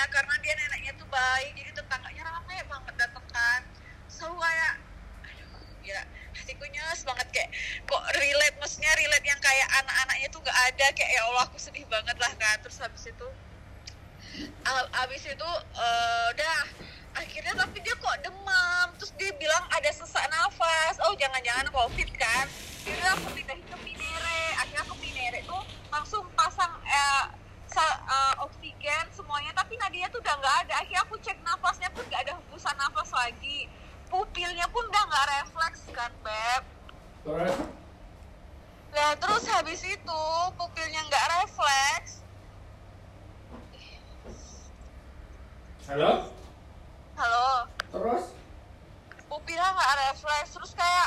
[0.00, 3.60] ya karena dia neneknya tuh baik jadi tetangganya rame banget dateng kan.
[4.08, 4.74] Selalu kayak
[5.28, 5.50] aduh
[5.84, 6.02] gila
[6.40, 7.50] hatiku nyes banget kayak
[7.84, 11.84] kok relate maksudnya relate yang kayak anak-anaknya tuh gak ada kayak ya Allah aku sedih
[11.84, 12.56] banget lah kan.
[12.64, 13.28] Terus habis itu
[14.96, 16.56] habis itu eh, udah
[17.20, 18.88] akhirnya tapi dia kok demam.
[18.96, 20.96] Terus dia bilang ada sesak nafas.
[21.04, 22.48] Oh jangan-jangan covid kan.
[22.88, 23.59] Bilang aku pindahin
[30.30, 30.74] udah nggak ada.
[30.78, 33.66] Akhirnya aku cek nafasnya pun nggak ada hembusan nafas lagi.
[34.06, 36.62] Pupilnya pun udah nggak refleks kan beb?
[37.26, 37.58] Lah
[38.90, 40.22] nah terus habis itu
[40.54, 42.22] pupilnya nggak refleks.
[45.90, 46.30] Halo?
[47.18, 47.50] Halo?
[47.90, 48.24] Terus?
[49.26, 50.50] Pupilnya nggak refleks.
[50.54, 50.99] Terus kayak